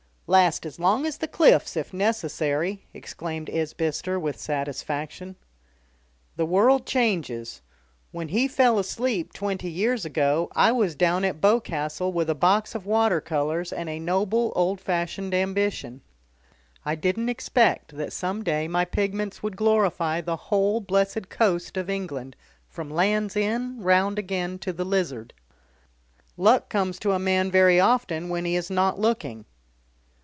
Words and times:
"Last 0.33 0.65
as 0.65 0.79
long 0.79 1.05
as 1.05 1.17
the 1.17 1.27
cliffs, 1.27 1.75
if 1.75 1.91
necessary," 1.91 2.85
exclaimed 2.93 3.49
Isbister 3.49 4.17
with 4.17 4.39
satisfaction. 4.39 5.35
"The 6.37 6.45
world 6.45 6.85
changes. 6.85 7.61
When 8.13 8.29
he 8.29 8.47
fell 8.47 8.79
asleep, 8.79 9.33
twenty 9.33 9.69
years 9.69 10.05
ago, 10.05 10.47
I 10.55 10.71
was 10.71 10.95
down 10.95 11.25
at 11.25 11.41
Boscastle 11.41 12.13
with 12.13 12.29
a 12.29 12.33
box 12.33 12.73
of 12.75 12.85
water 12.85 13.19
colours 13.19 13.73
and 13.73 13.89
a 13.89 13.99
noble, 13.99 14.53
old 14.55 14.79
fashioned 14.79 15.33
ambition. 15.33 15.99
I 16.85 16.95
didn't 16.95 17.27
expect 17.27 17.97
that 17.97 18.13
some 18.13 18.41
day 18.41 18.69
my 18.69 18.85
pigments 18.85 19.43
would 19.43 19.57
glorify 19.57 20.21
the 20.21 20.37
whole 20.47 20.79
blessed 20.79 21.27
coast 21.27 21.75
of 21.75 21.89
England, 21.89 22.37
from 22.69 22.89
Land's 22.89 23.35
End 23.35 23.83
round 23.83 24.17
again 24.17 24.59
to 24.59 24.71
the 24.71 24.85
Lizard. 24.85 25.33
Luck 26.37 26.69
comes 26.69 26.99
to 26.99 27.11
a 27.11 27.19
man 27.19 27.51
very 27.51 27.81
often 27.81 28.29
when 28.29 28.45
he's 28.45 28.69
not 28.71 28.97
looking." 28.97 29.43